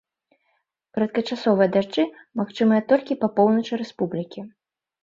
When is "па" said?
3.23-3.27